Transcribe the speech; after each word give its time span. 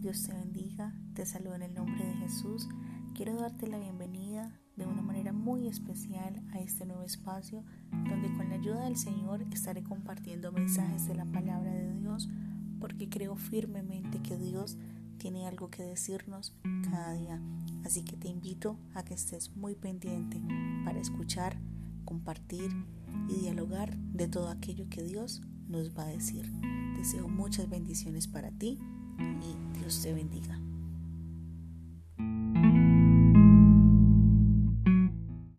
Dios 0.00 0.22
te 0.22 0.32
bendiga, 0.32 0.94
te 1.12 1.26
saludo 1.26 1.56
en 1.56 1.62
el 1.62 1.74
nombre 1.74 2.02
de 2.02 2.14
Jesús. 2.14 2.66
Quiero 3.14 3.34
darte 3.34 3.66
la 3.66 3.78
bienvenida 3.78 4.50
de 4.74 4.86
una 4.86 5.02
manera 5.02 5.34
muy 5.34 5.68
especial 5.68 6.42
a 6.54 6.58
este 6.58 6.86
nuevo 6.86 7.02
espacio 7.02 7.64
donde 8.08 8.32
con 8.32 8.48
la 8.48 8.54
ayuda 8.54 8.84
del 8.84 8.96
Señor 8.96 9.42
estaré 9.52 9.82
compartiendo 9.82 10.52
mensajes 10.52 11.06
de 11.06 11.16
la 11.16 11.26
palabra 11.26 11.74
de 11.74 11.92
Dios 11.92 12.30
porque 12.80 13.10
creo 13.10 13.36
firmemente 13.36 14.22
que 14.22 14.38
Dios 14.38 14.78
tiene 15.18 15.46
algo 15.46 15.68
que 15.68 15.82
decirnos 15.82 16.54
cada 16.90 17.12
día. 17.12 17.38
Así 17.84 18.02
que 18.02 18.16
te 18.16 18.28
invito 18.28 18.78
a 18.94 19.02
que 19.02 19.12
estés 19.12 19.54
muy 19.54 19.74
pendiente 19.74 20.40
para 20.82 20.98
escuchar, 20.98 21.58
compartir 22.06 22.70
y 23.28 23.40
dialogar 23.40 23.98
de 23.98 24.28
todo 24.28 24.48
aquello 24.48 24.88
que 24.88 25.02
Dios 25.02 25.42
nos 25.68 25.94
va 25.94 26.04
a 26.04 26.06
decir. 26.06 26.50
Deseo 26.96 27.28
muchas 27.28 27.68
bendiciones 27.68 28.28
para 28.28 28.50
ti 28.50 28.78
y 29.20 29.78
Dios 29.78 30.00
te 30.02 30.12
bendiga. 30.12 30.58